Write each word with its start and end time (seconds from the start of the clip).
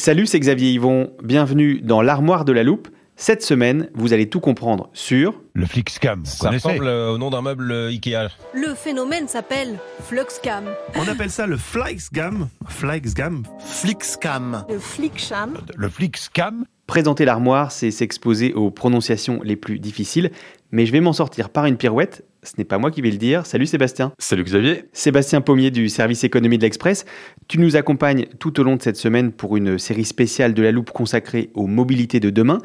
Salut, 0.00 0.24
c'est 0.24 0.40
Xavier 0.40 0.70
Yvon. 0.70 1.12
Bienvenue 1.22 1.82
dans 1.82 2.00
l'armoire 2.00 2.46
de 2.46 2.52
la 2.52 2.62
loupe. 2.62 2.88
Cette 3.16 3.42
semaine, 3.42 3.90
vous 3.92 4.14
allez 4.14 4.30
tout 4.30 4.40
comprendre 4.40 4.88
sur 4.94 5.42
Le 5.52 5.66
Flixcam, 5.66 6.20
vous 6.20 6.24
Ça 6.24 6.48
ressemble 6.48 6.86
euh, 6.86 7.10
au 7.10 7.18
nom 7.18 7.28
d'un 7.28 7.42
meuble 7.42 7.70
euh, 7.70 7.90
Ikea. 7.90 8.30
Le 8.54 8.74
phénomène 8.74 9.28
s'appelle 9.28 9.78
Fluxcam. 10.02 10.64
On 10.94 11.06
appelle 11.06 11.28
ça 11.28 11.46
le 11.46 11.58
Flixgam. 11.58 12.48
Flixgam. 12.66 13.42
Flixcam. 13.58 14.64
Le 14.70 14.78
Flickcham. 14.78 15.58
Le 15.76 15.88
Flixcam, 15.90 16.64
Présenter 16.90 17.24
l'armoire, 17.24 17.70
c'est 17.70 17.92
s'exposer 17.92 18.52
aux 18.52 18.72
prononciations 18.72 19.40
les 19.44 19.54
plus 19.54 19.78
difficiles, 19.78 20.32
mais 20.72 20.86
je 20.86 20.90
vais 20.90 20.98
m'en 20.98 21.12
sortir 21.12 21.48
par 21.50 21.66
une 21.66 21.76
pirouette. 21.76 22.24
Ce 22.42 22.54
n'est 22.58 22.64
pas 22.64 22.78
moi 22.78 22.90
qui 22.90 23.00
vais 23.00 23.12
le 23.12 23.16
dire. 23.16 23.46
Salut 23.46 23.66
Sébastien. 23.66 24.10
Salut 24.18 24.42
Xavier. 24.42 24.86
Sébastien 24.92 25.40
Pommier 25.40 25.70
du 25.70 25.88
service 25.88 26.24
économie 26.24 26.58
de 26.58 26.64
l'Express. 26.64 27.04
Tu 27.46 27.60
nous 27.60 27.76
accompagnes 27.76 28.26
tout 28.40 28.58
au 28.58 28.64
long 28.64 28.74
de 28.74 28.82
cette 28.82 28.96
semaine 28.96 29.30
pour 29.30 29.56
une 29.56 29.78
série 29.78 30.04
spéciale 30.04 30.52
de 30.52 30.62
la 30.62 30.72
loupe 30.72 30.90
consacrée 30.90 31.50
aux 31.54 31.68
mobilités 31.68 32.18
de 32.18 32.30
demain. 32.30 32.58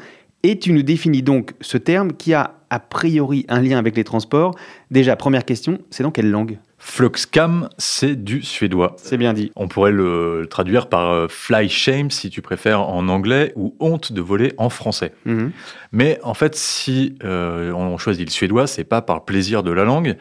Et 0.48 0.60
tu 0.60 0.72
nous 0.72 0.84
définis 0.84 1.22
donc 1.22 1.54
ce 1.60 1.76
terme 1.76 2.12
qui 2.12 2.32
a 2.32 2.54
a 2.70 2.78
priori 2.78 3.44
un 3.48 3.60
lien 3.60 3.78
avec 3.78 3.96
les 3.96 4.04
transports. 4.04 4.54
Déjà, 4.92 5.16
première 5.16 5.44
question, 5.44 5.78
c'est 5.90 6.04
dans 6.04 6.12
quelle 6.12 6.30
langue? 6.30 6.58
Fluxcam, 6.78 7.68
c'est 7.78 8.14
du 8.14 8.42
suédois. 8.42 8.94
C'est 8.96 9.16
bien 9.16 9.32
dit. 9.32 9.50
On 9.56 9.66
pourrait 9.66 9.90
le, 9.90 10.46
traduire 10.48 10.88
par 10.88 11.10
euh, 11.10 11.26
fly 11.28 11.68
shame 11.68 12.12
si 12.12 12.30
tu 12.30 12.42
préfères 12.42 12.80
en 12.80 13.08
anglais 13.08 13.52
ou 13.56 13.74
honte 13.80 14.12
de 14.12 14.20
voler 14.20 14.52
en 14.56 14.68
français. 14.68 15.10
Mhm. 15.24 15.50
Mais 15.90 16.20
en 16.22 16.34
fait, 16.34 16.54
si 16.54 17.16
euh, 17.24 17.72
on 17.72 17.98
choisit 17.98 18.24
le 18.24 18.30
suédois, 18.30 18.68
c'est 18.68 18.84
pas 18.84 19.02
par 19.02 19.24
plaisir 19.24 19.64
de 19.64 19.72
la 19.72 19.82
langue, 19.82 20.14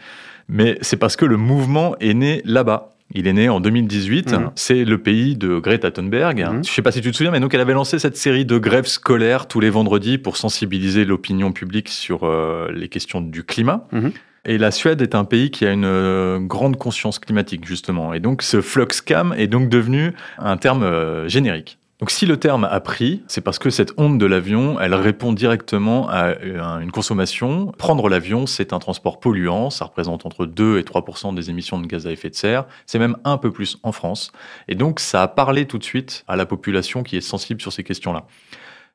mais 0.49 0.79
c'est 0.81 0.97
parce 0.97 1.15
que 1.15 1.25
le 1.25 1.37
mouvement 1.37 1.95
est 1.99 2.15
né 2.15 2.41
là-bas. 2.45 2.94
Il 3.15 3.27
est 3.27 3.33
né 3.33 3.47
en 3.47 3.61
2018. 3.61 4.33
Mhm. 4.33 4.51
C'est 4.55 4.83
le 4.83 4.97
pays 4.97 5.37
de 5.37 5.57
Greta 5.57 5.89
Thunberg. 5.89 6.39
Mhm. 6.39 6.65
Je 6.65 6.69
sais 6.69 6.81
pas 6.81 6.91
si 6.91 7.01
tu 7.01 7.11
te 7.11 7.15
souviens, 7.15 7.31
mais 7.31 7.39
donc 7.39 7.53
elle 7.53 7.61
avait 7.61 7.73
lancé 7.73 7.97
cette 7.97 8.17
série 8.17 8.45
de 8.45 8.57
grèves 8.57 8.87
scolaires 8.87 9.47
tous 9.47 9.61
les 9.61 9.69
vendredis 9.69 10.17
pour 10.17 10.35
sensibiliser 10.35 11.05
l'opinion 11.05 11.53
publique 11.53 11.87
sur 11.87 12.23
euh, 12.23 12.69
les 12.73 12.89
questions 12.89 13.21
du 13.21 13.43
climat. 13.43 13.87
Mhm. 13.93 14.11
Et 14.47 14.57
la 14.57 14.69
Suède 14.69 15.01
est 15.01 15.15
un 15.15 15.23
pays 15.23 15.49
qui 15.49 15.65
a 15.65 15.71
une 15.71 15.85
euh, 15.85 16.39
grande 16.39 16.77
conscience 16.77 17.17
climatique, 17.17 17.65
justement. 17.65 18.13
Et 18.13 18.19
donc, 18.19 18.43
ce 18.43 18.61
fluxcam 18.61 19.33
est 19.37 19.47
donc 19.47 19.69
devenu 19.69 20.13
un 20.37 20.57
terme 20.57 20.83
euh, 20.83 21.27
générique. 21.27 21.79
Donc, 21.99 22.11
si 22.11 22.25
le 22.25 22.37
terme 22.37 22.65
a 22.65 22.79
pris, 22.81 23.23
c'est 23.27 23.39
parce 23.39 23.57
que 23.57 23.69
cette 23.69 23.93
onde 23.95 24.19
de 24.19 24.25
l'avion, 24.25 24.79
elle 24.81 24.93
répond 24.93 25.31
directement 25.31 26.09
à 26.09 26.31
euh, 26.31 26.79
une 26.79 26.91
consommation. 26.91 27.67
Prendre 27.77 28.09
l'avion, 28.09 28.47
c'est 28.47 28.73
un 28.73 28.79
transport 28.79 29.21
polluant. 29.21 29.69
Ça 29.69 29.85
représente 29.85 30.25
entre 30.25 30.45
2 30.45 30.77
et 30.77 30.81
3% 30.81 31.33
des 31.33 31.49
émissions 31.49 31.79
de 31.79 31.87
gaz 31.87 32.05
à 32.05 32.11
effet 32.11 32.29
de 32.29 32.35
serre. 32.35 32.65
C'est 32.85 32.99
même 32.99 33.15
un 33.23 33.37
peu 33.37 33.49
plus 33.49 33.77
en 33.83 33.93
France. 33.93 34.33
Et 34.67 34.75
donc, 34.75 34.99
ça 34.99 35.23
a 35.23 35.29
parlé 35.29 35.67
tout 35.67 35.77
de 35.77 35.85
suite 35.85 36.25
à 36.27 36.35
la 36.35 36.45
population 36.45 37.01
qui 37.01 37.15
est 37.15 37.21
sensible 37.21 37.61
sur 37.61 37.71
ces 37.71 37.85
questions-là. 37.85 38.25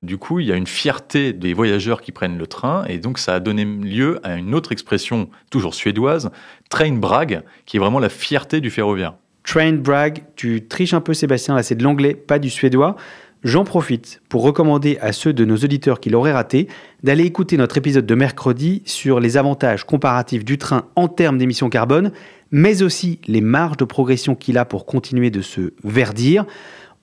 Du 0.03 0.19
coup, 0.19 0.41
il 0.41 0.47
y 0.47 0.53
a 0.53 0.57
une 0.57 0.67
fierté 0.67 1.33
des 1.33 1.55
voyageurs 1.55 2.03
qui 2.03 2.13
prennent 2.13 2.39
le 2.39 2.47
train, 2.47 2.85
et 2.87 2.99
donc 2.99 3.19
ça 3.19 3.35
a 3.35 3.41
donné 3.41 3.67
lieu 3.67 4.19
à 4.23 4.37
une 4.37 4.55
autre 4.55 4.73
expression, 4.73 5.29
toujours 5.51 5.75
suédoise, 5.75 6.31
train 6.71 6.93
brag, 6.93 7.43
qui 7.67 7.77
est 7.77 7.81
vraiment 7.81 7.99
la 7.99 8.09
fierté 8.09 8.63
du 8.63 8.71
ferroviaire. 8.71 9.15
Train 9.51 9.73
brag, 9.73 10.23
tu 10.37 10.69
triches 10.69 10.95
un 10.95 11.01
peu 11.01 11.13
Sébastien, 11.13 11.57
là 11.57 11.65
c'est 11.65 11.75
de 11.75 11.83
l'anglais, 11.83 12.15
pas 12.15 12.39
du 12.39 12.49
suédois. 12.51 12.95
J'en 13.43 13.65
profite 13.65 14.23
pour 14.29 14.43
recommander 14.43 14.97
à 15.01 15.11
ceux 15.11 15.33
de 15.33 15.45
nos 15.45 15.57
auditeurs 15.57 15.99
qui 15.99 16.09
l'auraient 16.09 16.31
raté 16.31 16.69
d'aller 17.03 17.25
écouter 17.25 17.57
notre 17.57 17.77
épisode 17.77 18.07
de 18.07 18.15
mercredi 18.15 18.81
sur 18.85 19.19
les 19.19 19.37
avantages 19.37 19.83
comparatifs 19.83 20.45
du 20.45 20.57
train 20.57 20.85
en 20.95 21.09
termes 21.09 21.37
d'émissions 21.37 21.69
carbone, 21.69 22.13
mais 22.53 22.83
aussi 22.83 23.19
les 23.27 23.41
marges 23.41 23.77
de 23.77 23.85
progression 23.85 24.37
qu'il 24.37 24.57
a 24.57 24.65
pour 24.65 24.87
continuer 24.87 25.33
de 25.33 25.43
se 25.43 25.73
verdir. 25.83 26.47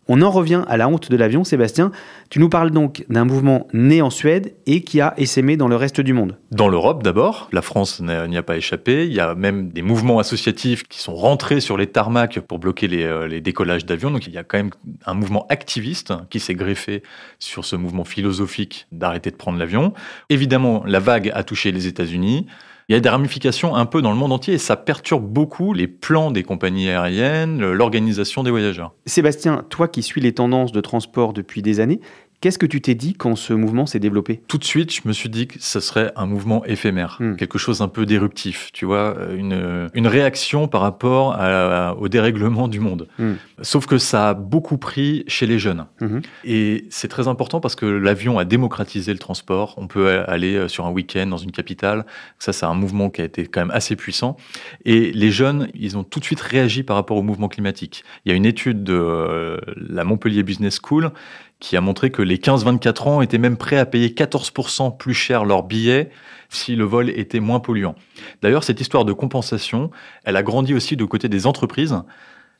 On 0.09 0.21
en 0.21 0.31
revient 0.31 0.63
à 0.67 0.77
la 0.77 0.87
honte 0.87 1.11
de 1.11 1.17
l'avion, 1.17 1.43
Sébastien. 1.43 1.91
Tu 2.29 2.39
nous 2.39 2.49
parles 2.49 2.71
donc 2.71 3.05
d'un 3.09 3.25
mouvement 3.25 3.67
né 3.73 4.01
en 4.01 4.09
Suède 4.09 4.55
et 4.65 4.81
qui 4.81 5.01
a 5.01 5.13
essaimé 5.17 5.57
dans 5.57 5.67
le 5.67 5.75
reste 5.75 5.99
du 5.99 6.13
monde. 6.13 6.37
Dans 6.51 6.69
l'Europe 6.69 7.03
d'abord, 7.03 7.49
la 7.51 7.61
France 7.61 8.01
n'y 8.01 8.37
a 8.37 8.43
pas 8.43 8.57
échappé. 8.57 9.05
Il 9.05 9.13
y 9.13 9.19
a 9.19 9.35
même 9.35 9.69
des 9.69 9.81
mouvements 9.81 10.19
associatifs 10.19 10.83
qui 10.87 10.99
sont 10.99 11.15
rentrés 11.15 11.59
sur 11.59 11.77
les 11.77 11.87
tarmacs 11.87 12.39
pour 12.39 12.59
bloquer 12.59 12.87
les, 12.87 13.03
euh, 13.03 13.27
les 13.27 13.41
décollages 13.41 13.85
d'avions. 13.85 14.11
Donc 14.11 14.27
il 14.27 14.33
y 14.33 14.37
a 14.37 14.43
quand 14.43 14.57
même 14.57 14.71
un 15.05 15.13
mouvement 15.13 15.45
activiste 15.49 16.13
qui 16.29 16.39
s'est 16.39 16.55
greffé 16.55 17.03
sur 17.39 17.65
ce 17.65 17.75
mouvement 17.75 18.05
philosophique 18.05 18.87
d'arrêter 18.91 19.31
de 19.31 19.35
prendre 19.35 19.59
l'avion. 19.59 19.93
Évidemment, 20.29 20.83
la 20.85 20.99
vague 20.99 21.31
a 21.33 21.43
touché 21.43 21.71
les 21.71 21.87
États-Unis. 21.87 22.47
Il 22.89 22.93
y 22.93 22.95
a 22.95 23.01
des 23.01 23.09
ramifications 23.09 23.75
un 23.75 23.85
peu 23.85 24.01
dans 24.01 24.11
le 24.11 24.17
monde 24.17 24.31
entier 24.31 24.53
et 24.53 24.57
ça 24.57 24.77
perturbe 24.77 25.25
beaucoup 25.25 25.73
les 25.73 25.87
plans 25.87 26.31
des 26.31 26.43
compagnies 26.43 26.87
aériennes, 26.87 27.59
l'organisation 27.59 28.43
des 28.43 28.49
voyageurs. 28.49 28.93
Sébastien, 29.05 29.65
toi 29.69 29.89
qui 29.89 30.01
suis 30.01 30.21
les 30.21 30.33
tendances 30.33 30.71
de 30.71 30.79
transport 30.79 31.33
depuis 31.33 31.61
des 31.61 31.81
années, 31.81 31.99
qu'est-ce 32.41 32.57
que 32.59 32.65
tu 32.65 32.81
t'es 32.81 32.95
dit 32.95 33.13
quand 33.15 33.35
ce 33.35 33.53
mouvement 33.53 33.85
s'est 33.85 33.99
développé? 33.99 34.41
Tout 34.47 34.57
de 34.57 34.63
suite, 34.63 34.93
je 34.93 35.01
me 35.05 35.13
suis 35.13 35.29
dit 35.29 35.47
que 35.47 35.55
ce 35.59 35.79
serait 35.79 36.11
un 36.15 36.25
mouvement 36.25 36.63
éphémère, 36.65 37.17
Hmm. 37.19 37.35
quelque 37.35 37.57
chose 37.57 37.81
un 37.81 37.87
peu 37.87 38.05
d'éruptif, 38.05 38.69
tu 38.73 38.85
vois, 38.85 39.15
une, 39.35 39.89
une 39.93 40.07
réaction 40.07 40.67
par 40.67 40.81
rapport 40.81 41.33
à- 41.37 41.95
au 41.97 42.07
dérèglement 42.09 42.67
du 42.67 42.79
monde. 42.79 43.07
Hmm. 43.19 43.33
Sauf 43.61 43.87
que 43.87 43.97
ça 43.97 44.29
a 44.29 44.33
beaucoup 44.33 44.77
pris 44.77 45.23
chez 45.27 45.47
les 45.47 45.57
jeunes. 45.57 45.85
Mhm. 45.99 46.21
Et 46.43 46.85
c'est 46.91 47.07
très 47.07 47.27
important 47.27 47.59
parce 47.59 47.75
que 47.75 47.85
l'avion 47.87 48.37
a 48.37 48.45
démocratisé 48.45 49.11
le 49.11 49.17
transport. 49.19 49.73
On 49.77 49.87
peut 49.87 50.23
aller 50.27 50.55
euh, 50.55 50.67
sur 50.67 50.85
un 50.85 50.91
week-end 50.91 51.25
dans 51.25 51.37
une 51.37 51.51
capitale. 51.51 52.05
Ça, 52.37 52.53
c'est 52.53 52.65
un 52.67 52.75
mouvement 52.75 53.09
qui 53.09 53.21
a 53.21 53.25
été 53.25 53.47
quand 53.47 53.61
même 53.61 53.71
assez 53.71 53.95
puissant. 53.95 54.37
Et 54.85 55.11
les 55.11 55.31
jeunes, 55.31 55.69
ils 55.73 55.97
ont 55.97 56.03
tout 56.03 56.19
de 56.19 56.25
suite 56.25 56.39
réagi 56.39 56.83
par 56.83 56.95
rapport 56.97 57.17
au 57.17 57.23
mouvement 57.23 57.47
climatique. 57.47 58.03
Il 58.25 58.29
y 58.29 58.31
a 58.33 58.35
une 58.35 58.45
étude 58.45 58.83
de 58.83 58.93
euh, 58.93 59.57
la 59.75 60.03
Montpellier 60.03 60.43
Business 60.43 60.79
School 60.87 61.11
qui 61.59 61.75
a 61.75 61.81
montré 61.81 62.11
que 62.11 62.21
les 62.21 62.37
15-24 62.37 63.09
ans 63.09 63.21
étaient 63.21 63.37
même 63.37 63.57
prêts 63.57 63.77
à 63.77 63.85
payer 63.85 64.09
14% 64.09 64.95
plus 64.97 65.13
cher 65.13 65.45
leur 65.45 65.63
billet 65.63 66.09
si 66.49 66.75
le 66.75 66.85
vol 66.85 67.09
était 67.09 67.39
moins 67.39 67.59
polluant. 67.59 67.95
D'ailleurs, 68.41 68.63
cette 68.63 68.79
histoire 68.79 69.05
de 69.05 69.13
compensation, 69.13 69.91
elle 70.23 70.35
a 70.35 70.43
grandi 70.43 70.73
aussi 70.73 70.95
du 70.95 71.05
côté 71.07 71.29
des 71.29 71.47
entreprises 71.47 71.95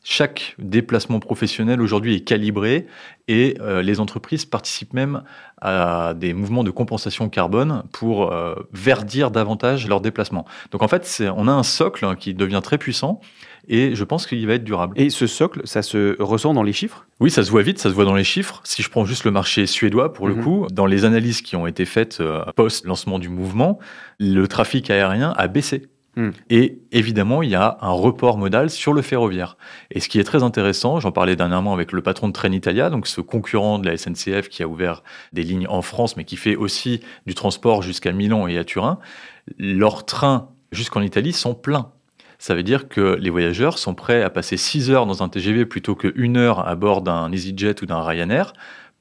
Chaque 0.04 0.56
déplacement 0.58 1.20
professionnel 1.20 1.82
aujourd'hui 1.82 2.16
est 2.16 2.20
calibré 2.22 2.88
et 3.28 3.58
euh, 3.60 3.82
les 3.82 4.00
entreprises 4.00 4.46
participent 4.46 4.94
même 4.94 5.24
à 5.62 6.14
des 6.16 6.34
mouvements 6.34 6.64
de 6.64 6.72
compensation 6.72 7.28
carbone 7.28 7.84
pour 7.92 8.32
euh, 8.32 8.56
verdir 8.72 9.32
davantage 9.32 9.86
leurs 9.88 10.00
déplacements. 10.00 10.46
Donc 10.72 10.82
en 10.82 10.88
fait, 10.88 11.22
on 11.36 11.48
a 11.50 11.52
un 11.52 11.64
socle 11.64 12.06
hein, 12.06 12.16
qui 12.16 12.34
devient 12.34 12.62
très 12.64 12.78
puissant 12.78 13.20
et 13.68 13.96
je 13.96 14.04
pense 14.06 14.28
qu'il 14.28 14.48
va 14.48 14.54
être 14.54 14.64
durable. 14.64 14.94
Et 14.98 15.10
ce 15.10 15.28
socle, 15.28 15.62
ça 15.66 15.82
se 15.82 16.16
ressent 16.22 16.54
dans 16.54 16.64
les 16.64 16.72
chiffres? 16.72 17.06
Oui, 17.20 17.30
ça 17.30 17.44
se 17.44 17.52
voit 17.52 17.64
vite, 17.64 17.80
ça 17.80 17.90
se 17.90 17.94
voit 17.94 18.06
dans 18.06 18.16
les 18.16 18.24
chiffres. 18.24 18.62
Si 18.64 18.82
je 18.82 18.90
prends 18.90 19.04
juste 19.04 19.26
le 19.26 19.32
marché 19.32 19.66
suédois, 19.66 20.14
pour 20.14 20.30
le 20.30 20.36
Mhm. 20.36 20.44
coup, 20.44 20.68
dans 20.72 20.86
les 20.86 21.04
analyses 21.04 21.42
qui 21.42 21.58
ont 21.58 21.68
été 21.68 21.84
faites 21.84 22.22
euh, 22.22 22.46
post-lancement 22.56 23.20
du 23.20 23.28
mouvement, 23.28 23.78
le 24.20 24.48
trafic 24.48 24.90
aérien 24.90 25.34
a 25.36 25.48
baissé. 25.50 25.88
Mhm. 26.18 26.34
Et 26.50 26.80
évidemment, 26.92 27.44
il 27.44 27.52
y 27.52 27.56
a 27.56 27.78
un 27.80 27.92
report 27.92 28.40
modal 28.40 28.72
sur 28.72 28.92
le 28.92 29.04
ferroviaire. 29.04 29.56
Et 29.92 30.00
ce 30.00 30.10
qui 30.10 30.20
est 30.20 30.24
très 30.24 30.42
intéressant, 30.42 31.00
j'en 31.00 31.12
parlais 31.12 31.36
dernièrement 31.36 31.74
avec 31.74 31.92
le 31.92 32.02
patron 32.02 32.28
de 32.28 32.34
Trenitalia, 32.34 32.90
donc 32.90 33.06
ce 33.06 33.22
concurrent 33.22 33.78
de 33.78 33.86
la 33.86 33.96
SNCF 33.96 34.50
qui 34.50 34.64
a 34.64 34.68
ouvert 34.68 35.04
des 35.32 35.44
lignes 35.44 35.68
en 35.68 35.84
France, 35.84 36.18
mais 36.18 36.26
qui 36.26 36.36
fait 36.36 36.56
aussi 36.56 37.02
du 37.28 37.36
transport 37.36 37.84
jusqu'à 37.84 38.12
Milan 38.12 38.48
et 38.48 38.58
à 38.58 38.64
Turin, 38.64 38.98
leurs 39.60 40.06
trains 40.06 40.50
jusqu'en 40.72 41.02
Italie 41.02 41.34
sont 41.34 41.54
pleins. 41.54 41.92
Ça 42.40 42.56
veut 42.56 42.64
dire 42.64 42.88
que 42.88 43.16
les 43.20 43.30
voyageurs 43.30 43.78
sont 43.78 43.94
prêts 43.94 44.24
à 44.24 44.30
passer 44.32 44.58
6 44.58 44.90
heures 44.90 45.06
dans 45.06 45.22
un 45.22 45.30
TGV 45.30 45.66
plutôt 45.66 45.96
que 45.96 46.14
1 46.18 46.36
heure 46.36 46.68
à 46.68 46.76
bord 46.76 47.02
d'un 47.02 47.32
EasyJet 47.32 47.84
ou 47.84 47.86
d'un 47.86 48.02
Ryanair 48.02 48.54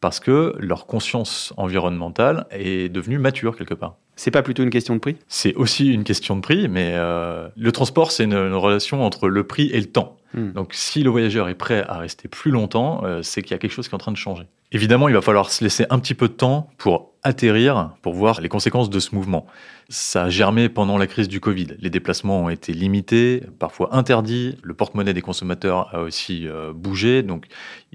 parce 0.06 0.20
que 0.20 0.55
leur 0.61 0.87
conscience 0.87 1.53
environnementale 1.56 2.47
est 2.53 2.88
devenue 2.88 3.19
mature 3.19 3.56
quelque 3.56 3.75
part. 3.75 3.97
C'est 4.14 4.31
pas 4.31 4.44
plutôt 4.44 4.62
une 4.62 4.70
question 4.70 4.94
de 4.94 5.00
prix? 5.00 5.17
C'est 5.26 5.53
aussi 5.55 5.93
une 5.93 6.05
question 6.05 6.37
de 6.37 6.43
prix, 6.43 6.69
mais 6.69 6.93
euh, 6.94 7.49
le 7.56 7.73
transport, 7.73 8.12
c'est 8.12 8.23
une, 8.23 8.35
une 8.35 8.55
relation 8.55 9.03
entre 9.03 9.26
le 9.26 9.43
prix 9.43 9.69
et 9.73 9.81
le 9.81 9.87
temps. 9.87 10.17
Hmm. 10.32 10.53
Donc 10.53 10.75
si 10.75 11.03
le 11.03 11.11
voyageur 11.11 11.49
est 11.49 11.56
prêt 11.56 11.85
à 11.88 11.99
rester 11.99 12.29
plus 12.29 12.53
longtemps, 12.53 13.03
euh, 13.05 13.23
c'est 13.23 13.43
qu'il 13.43 13.50
y 13.50 13.55
a 13.55 13.58
quelque 13.58 13.73
chose 13.73 13.88
qui 13.88 13.94
est 13.94 13.97
en 13.97 13.99
train 13.99 14.12
de 14.12 14.17
changer. 14.17 14.44
Évidemment, 14.70 15.08
il 15.08 15.14
va 15.14 15.23
falloir 15.23 15.50
se 15.50 15.64
laisser 15.64 15.87
un 15.91 15.99
petit 15.99 16.14
peu 16.14 16.29
de 16.29 16.35
temps 16.35 16.70
pour 16.79 17.11
atterrir, 17.26 17.90
pour 18.02 18.14
voir 18.14 18.40
les 18.40 18.49
conséquences 18.49 18.88
de 18.88 18.99
ce 18.99 19.14
mouvement. 19.14 19.46
Ça 19.88 20.25
a 20.25 20.31
germé 20.31 20.69
pendant 20.69 20.99
la 20.99 21.06
crise 21.06 21.28
du 21.28 21.40
Covid. 21.40 21.69
Les 21.78 21.90
déplacements 21.90 22.44
ont 22.44 22.49
été 22.49 22.73
limités, 22.73 23.43
parfois 23.58 23.94
interdits. 23.94 24.56
Le 24.62 24.75
porte-monnaie 24.75 25.14
des 25.14 25.23
consommateurs 25.23 25.94
a 25.94 26.00
aussi 26.00 26.49
euh, 26.49 26.73
bougé. 26.73 27.23
Donc, 27.23 27.46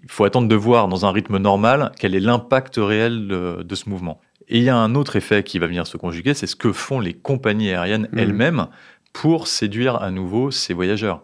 il 0.02 0.10
faut 0.10 0.24
attendre 0.24 0.48
de 0.48 0.56
voir 0.56 0.88
dans 0.88 1.06
un 1.06 1.12
rythme 1.12 1.38
normal 1.38 1.92
quel 2.00 2.16
est 2.16 2.20
l'impact 2.20 2.76
réel 2.78 3.28
de, 3.28 3.64
de 3.64 3.76
ce 3.76 3.90
mouvement. 3.90 4.22
Et 4.48 4.58
il 4.58 4.64
y 4.64 4.70
a 4.70 4.78
un 4.78 4.96
autre 4.96 5.16
effet 5.16 5.44
qui 5.44 5.60
va 5.60 5.68
venir 5.68 5.88
se 5.88 5.98
conjuguer, 5.98 6.34
c'est 6.34 6.48
ce 6.48 6.56
que 6.58 6.74
font 6.74 7.00
les 7.00 7.14
compagnies 7.14 7.70
aériennes 7.72 8.10
Mhm. 8.12 8.20
elles-mêmes 8.20 8.68
pour 9.14 9.48
séduire 9.48 9.96
à 10.02 10.12
nouveau 10.12 10.52
ces 10.52 10.74
voyageurs. 10.74 11.22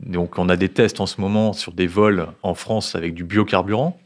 Donc, 0.00 0.38
on 0.38 0.48
a 0.48 0.56
des 0.56 0.68
tests 0.68 1.00
en 1.00 1.06
ce 1.06 1.20
moment 1.20 1.52
sur 1.52 1.72
des 1.72 1.86
vols 1.86 2.26
en 2.42 2.54
France 2.54 2.94
avec 2.94 3.14
du 3.14 3.24
biocarburant. 3.24 3.98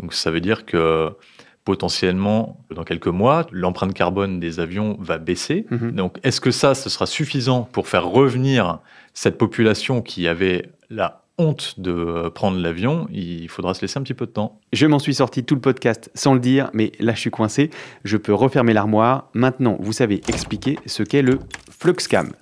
Donc, 0.00 0.14
ça 0.14 0.30
veut 0.30 0.40
dire 0.40 0.64
que 0.66 1.12
potentiellement, 1.64 2.60
dans 2.74 2.84
quelques 2.84 3.06
mois, 3.06 3.46
l'empreinte 3.52 3.94
carbone 3.94 4.40
des 4.40 4.60
avions 4.60 4.96
va 5.00 5.18
baisser. 5.18 5.66
Mhm. 5.70 5.92
Donc, 5.92 6.18
est-ce 6.22 6.40
que 6.40 6.50
ça, 6.50 6.74
ce 6.74 6.88
sera 6.88 7.06
suffisant 7.06 7.68
pour 7.72 7.88
faire 7.88 8.06
revenir 8.06 8.80
cette 9.14 9.38
population 9.38 10.02
qui 10.02 10.26
avait 10.26 10.70
la 10.90 11.22
honte 11.38 11.78
de 11.78 12.28
prendre 12.34 12.58
l'avion? 12.58 13.06
Il 13.12 13.48
faudra 13.48 13.74
se 13.74 13.82
laisser 13.82 13.98
un 13.98 14.02
petit 14.02 14.14
peu 14.14 14.26
de 14.26 14.32
temps. 14.32 14.60
Je 14.72 14.86
m'en 14.86 14.98
suis 14.98 15.14
sorti 15.14 15.44
tout 15.44 15.54
le 15.54 15.60
podcast 15.60 16.10
sans 16.14 16.34
le 16.34 16.40
dire, 16.40 16.70
mais 16.72 16.92
là 16.98 17.14
je 17.14 17.20
suis 17.20 17.30
coincé. 17.30 17.70
Je 18.04 18.16
peux 18.16 18.34
refermer 18.34 18.72
l'armoire. 18.72 19.28
Maintenant, 19.34 19.76
vous 19.80 19.92
savez 19.92 20.20
expliquer 20.28 20.78
ce 20.86 21.02
qu'est 21.02 21.22
le 21.22 21.38
Fluxcam. 21.70 22.32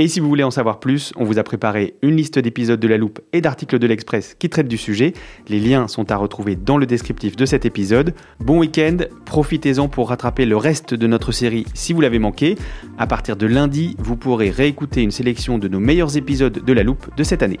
Et 0.00 0.08
si 0.08 0.18
vous 0.18 0.28
voulez 0.28 0.42
en 0.42 0.50
savoir 0.50 0.80
plus, 0.80 1.12
on 1.14 1.22
vous 1.22 1.38
a 1.38 1.44
préparé 1.44 1.94
une 2.02 2.16
liste 2.16 2.40
d'épisodes 2.40 2.80
de 2.80 2.88
La 2.88 2.96
Loupe 2.96 3.20
et 3.32 3.40
d'articles 3.40 3.78
de 3.78 3.86
l'Express 3.86 4.34
qui 4.36 4.48
traitent 4.48 4.66
du 4.66 4.76
sujet. 4.76 5.12
Les 5.46 5.60
liens 5.60 5.86
sont 5.86 6.10
à 6.10 6.16
retrouver 6.16 6.56
dans 6.56 6.78
le 6.78 6.86
descriptif 6.86 7.36
de 7.36 7.46
cet 7.46 7.64
épisode. 7.64 8.12
Bon 8.40 8.58
week-end, 8.58 8.96
profitez-en 9.24 9.86
pour 9.86 10.08
rattraper 10.08 10.46
le 10.46 10.56
reste 10.56 10.94
de 10.94 11.06
notre 11.06 11.30
série 11.30 11.64
si 11.74 11.92
vous 11.92 12.00
l'avez 12.00 12.18
manqué. 12.18 12.56
À 12.98 13.06
partir 13.06 13.36
de 13.36 13.46
lundi, 13.46 13.94
vous 14.00 14.16
pourrez 14.16 14.50
réécouter 14.50 15.00
une 15.00 15.12
sélection 15.12 15.58
de 15.58 15.68
nos 15.68 15.78
meilleurs 15.78 16.16
épisodes 16.16 16.64
de 16.64 16.72
La 16.72 16.82
Loupe 16.82 17.14
de 17.16 17.22
cette 17.22 17.44
année. 17.44 17.60